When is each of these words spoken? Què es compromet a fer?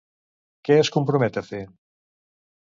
Què 0.69 0.77
es 0.83 0.89
compromet 0.95 1.37
a 1.43 1.45
fer? 1.51 1.61